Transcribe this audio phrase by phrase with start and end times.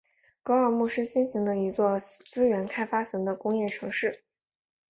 [0.41, 4.23] 格尔木是新兴的一座资源开发型的工业城市。